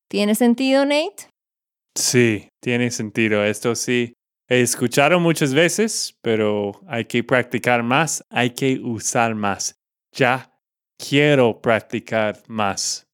¿Tiene 0.08 0.34
sentido, 0.34 0.84
Nate? 0.84 1.28
Sí, 1.94 2.48
tiene 2.60 2.90
sentido. 2.90 3.44
Esto 3.44 3.74
sí 3.74 4.14
He 4.48 4.60
escuchado 4.60 5.18
muchas 5.18 5.52
veces, 5.52 6.16
pero 6.22 6.80
hay 6.86 7.06
que 7.06 7.24
practicar 7.24 7.82
más, 7.82 8.24
hay 8.30 8.50
que 8.50 8.78
usar 8.78 9.34
más. 9.34 9.74
Ya 10.12 10.52
quiero 10.96 11.60
practicar 11.60 12.40
más. 12.46 13.08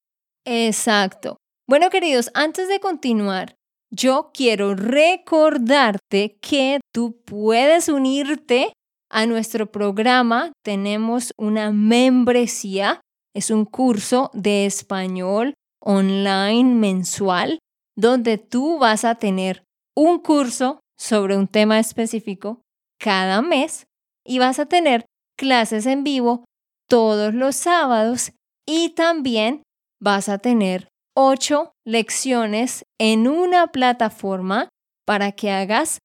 Exacto. 0.45 1.37
Bueno, 1.67 1.89
queridos, 1.89 2.29
antes 2.35 2.67
de 2.67 2.79
continuar, 2.79 3.55
yo 3.89 4.29
quiero 4.31 4.75
recordarte 4.75 6.37
que 6.39 6.79
tú 6.93 7.19
puedes 7.25 7.89
unirte 7.89 8.71
a 9.13 9.25
nuestro 9.27 9.71
programa. 9.71 10.51
Tenemos 10.63 11.31
una 11.37 11.71
membresía, 11.71 12.99
es 13.33 13.51
un 13.51 13.63
curso 13.63 14.31
de 14.33 14.65
español 14.65 15.53
online 15.81 16.73
mensual 16.73 17.59
donde 17.95 18.37
tú 18.37 18.79
vas 18.79 19.05
a 19.05 19.15
tener 19.15 19.63
un 19.95 20.19
curso 20.19 20.79
sobre 20.97 21.37
un 21.37 21.47
tema 21.47 21.79
específico 21.79 22.61
cada 22.99 23.41
mes 23.41 23.85
y 24.25 24.39
vas 24.39 24.57
a 24.59 24.65
tener 24.65 25.05
clases 25.37 25.85
en 25.85 26.03
vivo 26.03 26.45
todos 26.89 27.33
los 27.33 27.55
sábados 27.55 28.31
y 28.65 28.89
también 28.89 29.63
vas 30.01 30.27
a 30.27 30.39
tener 30.39 30.87
ocho 31.15 31.73
lecciones 31.85 32.83
en 32.99 33.27
una 33.27 33.67
plataforma 33.67 34.69
para 35.05 35.33
que 35.33 35.51
hagas 35.51 35.99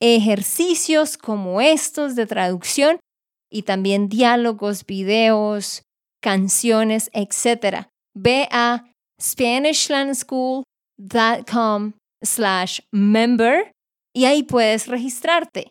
ejercicios 0.00 1.16
como 1.16 1.60
estos 1.60 2.16
de 2.16 2.26
traducción 2.26 2.98
y 3.50 3.62
también 3.62 4.08
diálogos, 4.08 4.84
videos, 4.84 5.82
canciones, 6.22 7.10
etc. 7.12 7.86
Ve 8.14 8.48
a 8.50 8.84
SpanishLandSchool.com 9.20 11.92
slash 12.22 12.80
member 12.92 13.72
y 14.14 14.24
ahí 14.24 14.42
puedes 14.42 14.88
registrarte. 14.88 15.70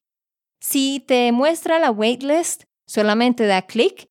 Si 0.61 1.03
te 1.05 1.31
muestra 1.31 1.79
la 1.79 1.91
waitlist, 1.91 2.63
solamente 2.87 3.45
da 3.45 3.63
clic, 3.63 4.07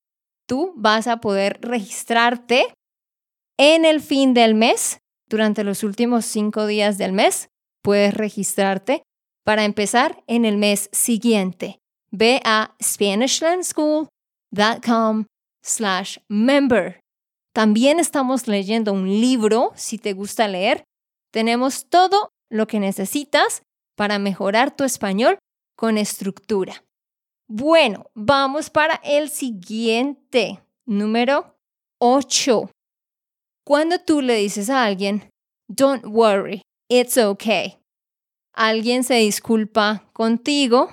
tú 0.46 0.72
vas 0.76 1.06
a 1.06 1.18
poder 1.18 1.58
registrarte 1.62 2.74
en 3.58 3.84
el 3.84 4.00
fin 4.00 4.34
del 4.34 4.54
mes, 4.54 4.98
durante 5.28 5.64
los 5.64 5.82
últimos 5.82 6.26
cinco 6.26 6.66
días 6.66 6.98
del 6.98 7.12
mes, 7.12 7.48
puedes 7.82 8.14
registrarte 8.14 9.02
para 9.44 9.64
empezar 9.64 10.24
en 10.26 10.44
el 10.44 10.56
mes 10.56 10.88
siguiente. 10.92 11.78
Ve 12.10 12.40
a 12.44 12.74
SpanishLandSchool.com 12.82 15.26
slash 15.62 16.18
member. 16.28 16.98
También 17.54 18.00
estamos 18.00 18.48
leyendo 18.48 18.92
un 18.92 19.08
libro, 19.08 19.70
si 19.76 19.98
te 19.98 20.12
gusta 20.12 20.48
leer. 20.48 20.82
Tenemos 21.32 21.86
todo 21.88 22.30
lo 22.50 22.66
que 22.66 22.80
necesitas 22.80 23.62
para 23.96 24.18
mejorar 24.18 24.74
tu 24.74 24.82
español 24.84 25.38
con 25.76 25.98
estructura. 25.98 26.84
Bueno, 27.48 28.06
vamos 28.14 28.70
para 28.70 28.94
el 29.04 29.30
siguiente, 29.30 30.62
número 30.86 31.56
8. 32.00 32.70
Cuando 33.64 33.98
tú 33.98 34.20
le 34.20 34.36
dices 34.36 34.70
a 34.70 34.84
alguien, 34.84 35.28
don't 35.68 36.04
worry, 36.06 36.62
it's 36.88 37.18
okay. 37.18 37.76
Alguien 38.54 39.02
se 39.02 39.14
disculpa 39.14 40.08
contigo 40.12 40.88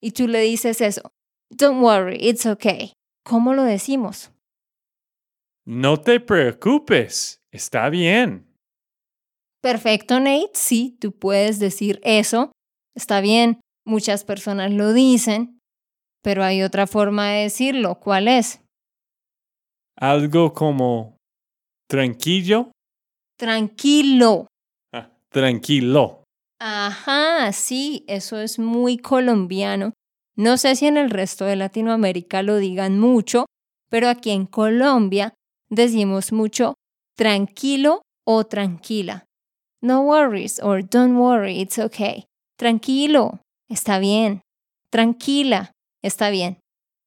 y 0.00 0.12
tú 0.12 0.28
le 0.28 0.40
dices 0.40 0.80
eso, 0.80 1.12
don't 1.50 1.82
worry, 1.82 2.16
it's 2.20 2.46
okay. 2.46 2.92
¿Cómo 3.24 3.54
lo 3.54 3.64
decimos? 3.64 4.30
No 5.64 6.00
te 6.00 6.20
preocupes, 6.20 7.40
está 7.52 7.88
bien. 7.88 8.46
Perfecto, 9.60 10.18
Nate. 10.18 10.50
Sí, 10.54 10.96
tú 11.00 11.12
puedes 11.12 11.60
decir 11.60 12.00
eso. 12.02 12.50
Está 12.96 13.20
bien, 13.20 13.60
muchas 13.86 14.24
personas 14.24 14.72
lo 14.72 14.92
dicen, 14.92 15.60
pero 16.22 16.42
hay 16.42 16.62
otra 16.62 16.86
forma 16.86 17.30
de 17.30 17.42
decirlo. 17.44 18.00
¿Cuál 18.00 18.26
es? 18.26 18.60
Algo 19.96 20.52
como 20.52 21.16
tranquilo. 21.88 22.72
Tranquilo. 23.38 24.48
Ah, 24.92 25.10
tranquilo. 25.30 26.21
Ajá, 26.64 27.50
sí, 27.50 28.04
eso 28.06 28.38
es 28.38 28.60
muy 28.60 28.96
colombiano. 28.96 29.94
No 30.36 30.56
sé 30.56 30.76
si 30.76 30.86
en 30.86 30.96
el 30.96 31.10
resto 31.10 31.44
de 31.44 31.56
Latinoamérica 31.56 32.44
lo 32.44 32.58
digan 32.58 33.00
mucho, 33.00 33.46
pero 33.90 34.08
aquí 34.08 34.30
en 34.30 34.46
Colombia 34.46 35.34
decimos 35.70 36.30
mucho 36.30 36.74
tranquilo 37.16 38.02
o 38.24 38.44
tranquila. 38.44 39.24
No 39.82 40.02
worries 40.02 40.60
or 40.62 40.88
don't 40.88 41.18
worry, 41.18 41.60
it's 41.60 41.80
okay. 41.80 42.26
Tranquilo, 42.56 43.40
está 43.68 43.98
bien. 43.98 44.42
Tranquila, 44.88 45.72
está 46.00 46.30
bien. 46.30 46.60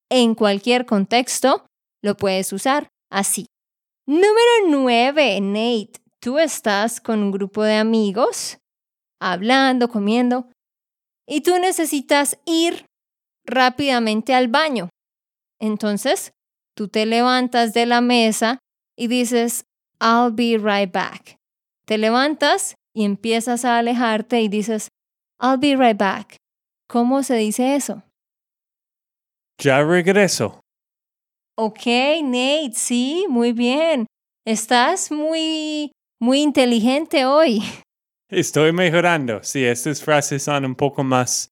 En 0.09 0.35
cualquier 0.35 0.85
contexto 0.85 1.65
lo 2.03 2.17
puedes 2.17 2.51
usar 2.51 2.89
así. 3.09 3.45
Número 4.05 4.67
9, 4.67 5.39
Nate. 5.39 5.93
Tú 6.19 6.39
estás 6.39 6.99
con 6.99 7.23
un 7.23 7.31
grupo 7.31 7.63
de 7.63 7.75
amigos, 7.75 8.57
hablando, 9.19 9.89
comiendo, 9.89 10.49
y 11.27 11.41
tú 11.41 11.57
necesitas 11.59 12.39
ir 12.45 12.85
rápidamente 13.45 14.33
al 14.33 14.47
baño. 14.47 14.89
Entonces, 15.59 16.33
tú 16.75 16.87
te 16.87 17.05
levantas 17.05 17.73
de 17.73 17.85
la 17.85 18.01
mesa 18.01 18.59
y 18.97 19.07
dices, 19.07 19.65
I'll 20.01 20.31
be 20.31 20.57
right 20.57 20.91
back. 20.91 21.37
Te 21.85 21.97
levantas 21.97 22.75
y 22.93 23.05
empiezas 23.05 23.65
a 23.65 23.77
alejarte 23.77 24.41
y 24.41 24.47
dices, 24.47 24.89
I'll 25.41 25.57
be 25.57 25.75
right 25.75 25.97
back. 25.97 26.37
¿Cómo 26.87 27.23
se 27.23 27.35
dice 27.35 27.75
eso? 27.75 28.03
Ya 29.61 29.83
regreso. 29.83 30.59
Ok, 31.57 31.85
Nate, 32.23 32.73
sí, 32.73 33.25
muy 33.29 33.53
bien. 33.53 34.05
Estás 34.45 35.11
muy, 35.11 35.91
muy 36.19 36.41
inteligente 36.41 37.25
hoy. 37.25 37.63
Estoy 38.35 38.73
mejorando. 38.73 39.41
Sí, 39.43 39.63
estas 39.63 40.03
frases 40.03 40.43
son 40.43 40.65
un 40.65 40.75
poco 40.75 41.05
más 41.05 41.51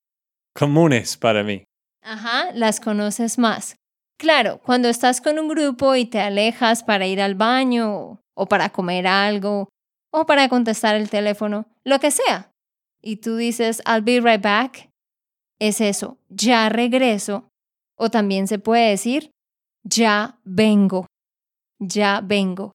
comunes 0.53 1.15
para 1.15 1.41
mí. 1.41 1.63
Ajá, 2.03 2.51
las 2.51 2.81
conoces 2.81 3.37
más. 3.37 3.77
Claro, 4.19 4.59
cuando 4.65 4.89
estás 4.89 5.21
con 5.21 5.39
un 5.39 5.47
grupo 5.47 5.95
y 5.95 6.03
te 6.03 6.19
alejas 6.19 6.83
para 6.83 7.07
ir 7.07 7.21
al 7.21 7.35
baño 7.35 8.19
o 8.35 8.45
para 8.49 8.69
comer 8.69 9.07
algo 9.07 9.69
o 10.11 10.25
para 10.25 10.49
contestar 10.49 10.97
el 10.97 11.09
teléfono, 11.09 11.67
lo 11.85 11.99
que 11.99 12.11
sea, 12.11 12.51
y 13.01 13.15
tú 13.15 13.37
dices, 13.37 13.81
I'll 13.87 14.01
be 14.01 14.19
right 14.19 14.43
back, 14.43 14.89
es 15.59 15.79
eso, 15.79 16.17
ya 16.27 16.67
regreso. 16.67 17.47
O 17.97 18.09
también 18.09 18.45
se 18.45 18.59
puede 18.59 18.89
decir, 18.89 19.31
ya 19.85 20.37
vengo, 20.43 21.05
ya 21.79 22.19
vengo. 22.21 22.73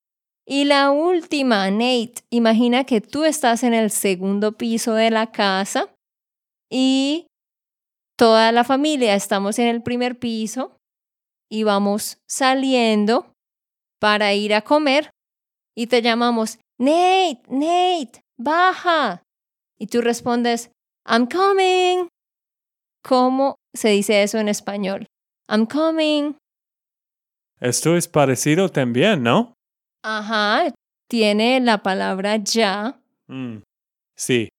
Y 0.51 0.65
la 0.65 0.89
última, 0.89 1.69
Nate, 1.69 2.23
imagina 2.31 2.83
que 2.83 3.01
tú 3.01 3.23
estás 3.23 3.61
en 3.61 3.75
el 3.75 3.91
segundo 3.91 4.53
piso 4.57 4.95
de 4.95 5.11
la 5.11 5.31
casa 5.31 5.93
y 6.71 7.27
toda 8.17 8.51
la 8.51 8.63
familia 8.63 9.13
estamos 9.13 9.59
en 9.59 9.67
el 9.67 9.83
primer 9.83 10.17
piso 10.17 10.75
y 11.51 11.61
vamos 11.61 12.17
saliendo 12.27 13.31
para 13.99 14.33
ir 14.33 14.55
a 14.55 14.63
comer 14.63 15.11
y 15.77 15.85
te 15.85 16.01
llamamos, 16.01 16.57
Nate, 16.79 17.43
Nate, 17.47 18.23
baja. 18.35 19.21
Y 19.77 19.85
tú 19.85 20.01
respondes, 20.01 20.71
I'm 21.07 21.27
coming. 21.27 22.07
¿Cómo 23.03 23.55
se 23.75 23.89
dice 23.89 24.23
eso 24.23 24.39
en 24.39 24.49
español? 24.49 25.05
I'm 25.47 25.67
coming. 25.67 26.37
Esto 27.61 27.95
es 27.95 28.07
parecido 28.07 28.69
también, 28.69 29.21
¿no? 29.21 29.53
Ajá, 30.03 30.73
tiene 31.09 31.59
la 31.59 31.79
palabra 31.83 32.37
ya. 32.37 32.99
Mm, 33.27 33.61
Sí. 34.15 34.49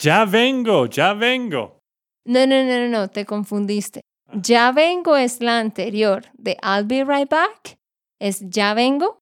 Ya 0.00 0.24
vengo, 0.24 0.86
ya 0.86 1.14
vengo. 1.14 1.78
No, 2.26 2.46
no, 2.46 2.64
no, 2.64 2.78
no, 2.80 2.88
no, 2.88 3.08
te 3.08 3.24
confundiste. 3.24 4.00
Ya 4.32 4.72
vengo 4.72 5.16
es 5.16 5.40
la 5.40 5.60
anterior 5.60 6.24
de 6.36 6.56
I'll 6.62 6.84
be 6.84 7.04
right 7.04 7.28
back. 7.30 7.76
Es 8.20 8.40
ya 8.48 8.74
vengo 8.74 9.18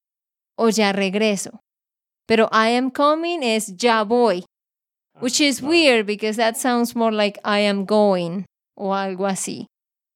o 0.57 0.69
ya 0.69 0.91
regreso. 0.93 1.59
Pero 2.27 2.49
I 2.51 2.75
am 2.75 2.89
coming 2.89 3.43
es 3.43 3.75
ya 3.77 4.03
voy. 4.03 4.45
Which 5.19 5.39
is 5.41 5.61
weird 5.61 6.07
because 6.07 6.37
that 6.37 6.55
sounds 6.57 6.95
more 6.95 7.11
like 7.11 7.39
I 7.45 7.59
am 7.67 7.85
going 7.85 8.45
o 8.75 8.93
algo 8.95 9.27
así. 9.27 9.67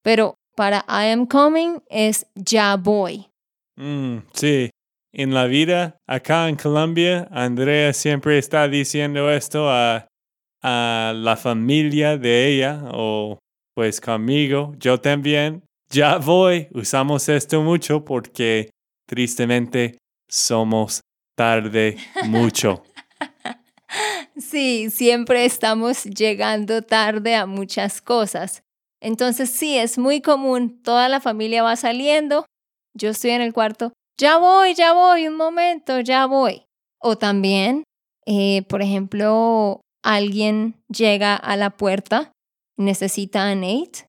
Pero 0.03 0.33
para 0.55 0.83
I 0.87 1.11
am 1.11 1.27
coming 1.27 1.81
es 1.89 2.25
ya 2.35 2.77
voy. 2.77 3.27
Mm, 3.77 4.23
sí. 4.33 4.69
En 5.17 5.33
la 5.33 5.47
vida, 5.47 5.97
acá 6.05 6.47
en 6.47 6.57
Colombia, 6.57 7.27
Andrea 7.31 7.91
siempre 7.91 8.37
está 8.37 8.67
diciendo 8.67 9.31
esto 9.31 9.67
a, 9.67 10.07
a 10.61 11.11
la 11.15 11.35
familia 11.35 12.19
de 12.19 12.47
ella 12.47 12.83
o 12.91 13.39
pues 13.75 13.99
conmigo. 13.99 14.75
Yo 14.77 15.01
también. 15.01 15.63
Ya 15.89 16.19
voy. 16.19 16.67
Usamos 16.71 17.29
esto 17.29 17.63
mucho 17.63 18.05
porque 18.05 18.69
tristemente 19.07 19.97
somos 20.29 21.01
tarde 21.35 21.97
mucho. 22.25 22.83
Sí, 24.37 24.91
siempre 24.91 25.45
estamos 25.45 26.03
llegando 26.03 26.83
tarde 26.83 27.35
a 27.35 27.47
muchas 27.47 28.01
cosas. 28.01 28.61
Entonces 29.01 29.49
sí, 29.49 29.77
es 29.77 29.97
muy 29.97 30.21
común, 30.21 30.81
toda 30.83 31.09
la 31.09 31.19
familia 31.19 31.63
va 31.63 31.75
saliendo, 31.75 32.45
yo 32.93 33.09
estoy 33.09 33.31
en 33.31 33.41
el 33.41 33.53
cuarto, 33.53 33.93
ya 34.19 34.37
voy, 34.37 34.73
ya 34.73 34.93
voy, 34.93 35.27
un 35.27 35.35
momento, 35.35 35.99
ya 35.99 36.25
voy. 36.25 36.63
O 36.99 37.17
también, 37.17 37.83
eh, 38.25 38.63
por 38.69 38.81
ejemplo, 38.81 39.81
alguien 40.03 40.75
llega 40.89 41.35
a 41.35 41.55
la 41.55 41.71
puerta 41.71 42.31
necesita 42.77 43.49
a 43.49 43.55
Nate. 43.55 44.07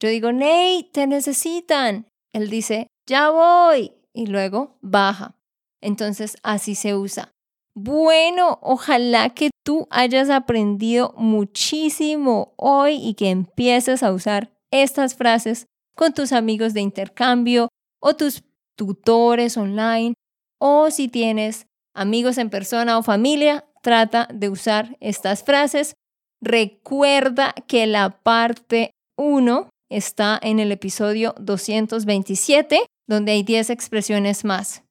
Yo 0.00 0.08
digo, 0.08 0.32
Nate, 0.32 0.90
te 0.92 1.06
necesitan. 1.06 2.06
Él 2.32 2.50
dice, 2.50 2.88
ya 3.06 3.30
voy. 3.30 3.92
Y 4.12 4.26
luego 4.26 4.76
baja. 4.82 5.36
Entonces 5.80 6.36
así 6.42 6.74
se 6.74 6.94
usa. 6.94 7.30
Bueno, 7.74 8.58
ojalá 8.62 9.30
que 9.30 9.50
tú 9.64 9.86
hayas 9.90 10.28
aprendido 10.28 11.14
muchísimo 11.16 12.52
hoy 12.56 12.96
y 12.96 13.14
que 13.14 13.30
empieces 13.30 14.02
a 14.02 14.12
usar 14.12 14.50
estas 14.72 15.14
frases 15.14 15.66
con 15.94 16.12
tus 16.12 16.32
amigos 16.32 16.74
de 16.74 16.80
intercambio 16.80 17.68
o 18.00 18.16
tus 18.16 18.42
tutores 18.80 19.58
online 19.58 20.14
o 20.58 20.90
si 20.90 21.08
tienes 21.08 21.66
amigos 21.94 22.38
en 22.38 22.48
persona 22.48 22.96
o 22.96 23.02
familia, 23.02 23.66
trata 23.82 24.26
de 24.32 24.48
usar 24.48 24.96
estas 25.00 25.44
frases. 25.44 25.92
Recuerda 26.40 27.54
que 27.68 27.86
la 27.86 28.22
parte 28.22 28.92
1 29.18 29.68
está 29.90 30.40
en 30.42 30.60
el 30.60 30.72
episodio 30.72 31.34
227, 31.38 32.86
donde 33.06 33.32
hay 33.32 33.42
10 33.42 33.68
expresiones 33.68 34.46
más. 34.46 34.82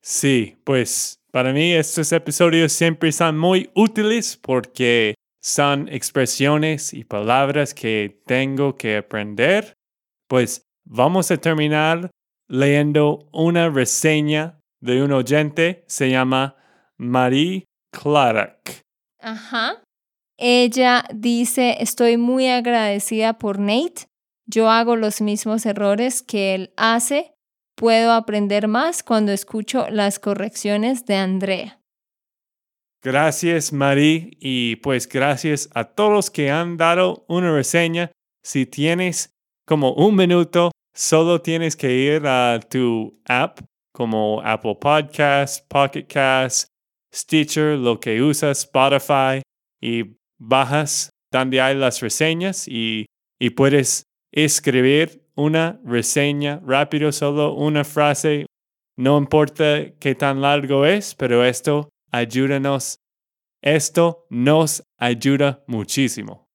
Sí, 0.00 0.56
pues 0.64 1.16
para 1.30 1.52
mí 1.52 1.74
estos 1.74 2.12
episodios 2.12 2.72
siempre 2.72 3.12
son 3.12 3.36
muy 3.38 3.70
útiles 3.74 4.38
porque 4.40 5.14
son 5.42 5.90
expresiones 5.90 6.94
y 6.94 7.04
palabras 7.04 7.74
que 7.74 8.22
tengo 8.24 8.76
que 8.76 8.96
aprender. 8.96 9.74
Pues 10.28 10.62
vamos 10.86 11.30
a 11.30 11.36
terminar 11.36 12.10
leyendo 12.48 13.28
una 13.32 13.68
reseña 13.70 14.60
de 14.80 15.02
un 15.02 15.12
oyente, 15.12 15.84
se 15.86 16.10
llama 16.10 16.56
Marie 16.96 17.64
Clark. 17.90 18.82
Ajá. 19.20 19.82
Ella 20.36 21.04
dice, 21.14 21.76
estoy 21.80 22.16
muy 22.16 22.48
agradecida 22.48 23.38
por 23.38 23.58
Nate. 23.58 24.06
Yo 24.46 24.70
hago 24.70 24.96
los 24.96 25.20
mismos 25.20 25.64
errores 25.64 26.22
que 26.22 26.54
él 26.54 26.72
hace 26.76 27.34
Puedo 27.76 28.12
aprender 28.12 28.68
más 28.68 29.02
cuando 29.02 29.32
escucho 29.32 29.88
las 29.90 30.20
correcciones 30.20 31.06
de 31.06 31.16
Andrea. 31.16 31.80
Gracias, 33.02 33.72
Marie, 33.72 34.30
y 34.38 34.76
pues 34.76 35.08
gracias 35.08 35.68
a 35.74 35.84
todos 35.84 36.30
que 36.30 36.50
han 36.50 36.76
dado 36.76 37.24
una 37.28 37.52
reseña. 37.52 38.12
Si 38.44 38.64
tienes 38.64 39.34
como 39.66 39.92
un 39.92 40.14
minuto, 40.14 40.70
solo 40.94 41.40
tienes 41.40 41.76
que 41.76 41.92
ir 41.92 42.26
a 42.26 42.60
tu 42.60 43.20
app 43.26 43.60
como 43.92 44.40
Apple 44.42 44.76
Podcasts, 44.80 45.64
Pocket 45.68 46.06
Casts, 46.06 46.66
Stitcher, 47.14 47.78
lo 47.78 48.00
que 48.00 48.20
usas, 48.22 48.60
Spotify, 48.60 49.42
y 49.80 50.16
bajas 50.38 51.10
donde 51.30 51.60
hay 51.60 51.76
las 51.76 52.00
reseñas 52.00 52.66
y, 52.66 53.06
y 53.38 53.50
puedes 53.50 54.04
escribir 54.32 55.24
una 55.36 55.80
reseña 55.84 56.60
rápido, 56.64 57.12
solo 57.12 57.54
una 57.54 57.84
frase. 57.84 58.46
No 58.96 59.18
importa 59.18 59.92
qué 59.98 60.14
tan 60.14 60.40
largo 60.40 60.86
es, 60.86 61.14
pero 61.14 61.44
esto 61.44 61.88
ayúdanos. 62.12 62.96
Esto 63.62 64.26
nos 64.30 64.82
ayuda 64.98 65.64
muchísimo. 65.66 66.46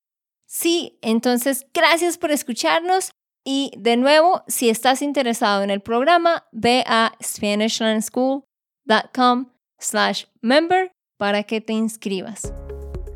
Sí, 0.46 0.98
entonces 1.02 1.68
gracias 1.74 2.18
por 2.18 2.32
escucharnos 2.32 3.12
y 3.52 3.72
de 3.76 3.98
nuevo, 3.98 4.44
si 4.48 4.70
estás 4.70 5.02
interesado 5.02 5.64
en 5.64 5.72
el 5.72 5.82
programa, 5.82 6.46
ve 6.52 6.84
a 6.86 7.14
SpanishLandSchool.com 7.20 9.48
slash 9.80 10.26
member 10.44 10.92
para 11.18 11.42
que 11.42 11.60
te 11.60 11.74
inscribas. 11.74 12.54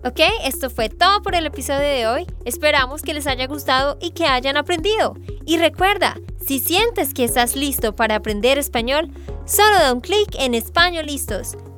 Ok, 0.04 0.22
esto 0.44 0.72
fue 0.72 0.90
todo 0.90 1.22
por 1.22 1.36
el 1.36 1.46
episodio 1.46 1.88
de 1.88 2.08
hoy. 2.08 2.26
Esperamos 2.46 3.04
que 3.04 3.14
les 3.14 3.28
haya 3.28 3.46
gustado 3.46 4.00
y 4.02 4.10
que 4.10 4.26
hayan 4.26 4.58
aprendido. 4.58 5.14
Y 5.46 5.60
recuerda, 5.60 6.16
si 6.44 6.58
sientes 6.58 7.14
que 7.14 7.26
estás 7.26 7.56
listo 7.56 7.96
para 7.96 8.16
aprender 8.16 8.58
español, 8.58 9.12
solo 9.46 9.78
da 9.78 9.94
un 9.94 10.02
clic 10.02 10.34
en 10.40 10.56
Español 10.56 11.06
Listos. 11.06 11.56